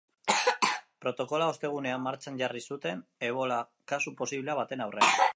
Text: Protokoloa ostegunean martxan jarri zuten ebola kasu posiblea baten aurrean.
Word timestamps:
Protokoloa 1.03 1.49
ostegunean 1.51 2.01
martxan 2.05 2.39
jarri 2.39 2.61
zuten 2.75 3.03
ebola 3.27 3.59
kasu 3.93 4.15
posiblea 4.23 4.57
baten 4.61 4.83
aurrean. 4.87 5.15